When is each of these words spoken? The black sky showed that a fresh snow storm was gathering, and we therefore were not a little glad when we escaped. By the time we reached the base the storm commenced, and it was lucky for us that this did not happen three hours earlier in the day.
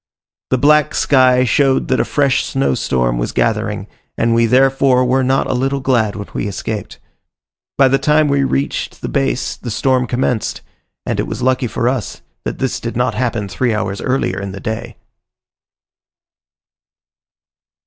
The 0.49 0.57
black 0.57 0.95
sky 0.95 1.43
showed 1.43 1.87
that 1.89 1.99
a 1.99 2.05
fresh 2.05 2.43
snow 2.43 2.73
storm 2.73 3.19
was 3.19 3.31
gathering, 3.31 3.85
and 4.17 4.33
we 4.33 4.47
therefore 4.47 5.05
were 5.05 5.23
not 5.23 5.45
a 5.45 5.53
little 5.53 5.79
glad 5.79 6.15
when 6.15 6.27
we 6.33 6.47
escaped. 6.47 6.97
By 7.77 7.87
the 7.87 7.99
time 7.99 8.27
we 8.27 8.43
reached 8.43 9.01
the 9.03 9.07
base 9.07 9.55
the 9.55 9.69
storm 9.69 10.07
commenced, 10.07 10.61
and 11.05 11.19
it 11.19 11.27
was 11.27 11.43
lucky 11.43 11.67
for 11.67 11.87
us 11.87 12.23
that 12.45 12.57
this 12.57 12.79
did 12.79 12.97
not 12.97 13.13
happen 13.13 13.47
three 13.47 13.75
hours 13.75 14.01
earlier 14.01 14.41
in 14.41 14.53
the 14.53 14.59
day. 14.59 14.95